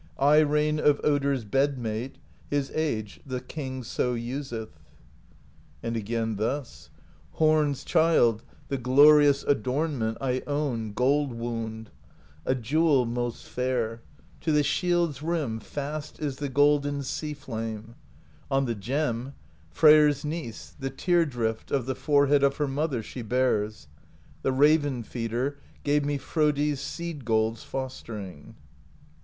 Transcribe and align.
Eye 0.17 0.39
rain 0.39 0.79
of 0.79 0.99
Odr's 1.03 1.45
Bed 1.45 1.77
Mate: 1.77 2.17
His 2.49 2.71
age 2.73 3.19
the 3.23 3.39
King 3.39 3.83
so 3.83 4.15
useth. 4.15 4.79
And 5.83 5.95
again 5.95 6.37
thus: 6.37 6.89
THE 7.33 7.37
POESY 7.37 7.69
OF 7.69 7.77
SKALDS 7.77 7.85
149 7.95 8.17
Horn's 8.17 8.37
Child, 8.41 8.43
the 8.69 8.77
glorious 8.79 9.43
adornment, 9.43 10.17
I 10.19 10.41
own, 10.47 10.93
gold 10.93 11.33
wound— 11.33 11.91
a 12.47 12.55
jewel 12.55 13.05
Most 13.05 13.45
fair— 13.45 14.01
to 14.41 14.51
the 14.51 14.63
shield's 14.63 15.21
rim 15.21 15.59
Fast 15.59 16.19
is 16.19 16.37
the 16.37 16.49
golden 16.49 17.03
Sea 17.03 17.35
Flame: 17.35 17.93
On 18.49 18.65
the 18.65 18.73
gem, 18.73 19.35
Freyr's 19.69 20.25
Niece, 20.25 20.73
the 20.79 20.89
tear 20.89 21.27
drift 21.27 21.69
Of 21.69 21.85
the 21.85 21.93
forehead 21.93 22.41
of 22.41 22.57
her 22.57 22.67
Mother 22.67 23.03
She 23.03 23.21
bears; 23.21 23.87
the 24.41 24.51
Raven 24.51 25.03
Feeder 25.03 25.59
Gave 25.83 26.03
me 26.03 26.17
Frodi's 26.17 26.79
seed 26.81 27.23
gold's 27.23 27.63
fostering. 27.63 28.55